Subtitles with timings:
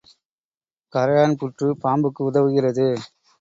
[0.93, 2.87] கறையான் புற்று பாம்புக்கு உதவுகிறது.